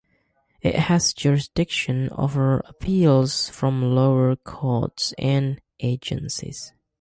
It 0.63 0.73
has 0.73 1.13
jurisdiction 1.13 2.09
over 2.13 2.57
appeals 2.65 3.49
from 3.49 3.93
lower 3.93 4.35
courts 4.35 5.13
and 5.19 5.61
agencies. 5.79 6.73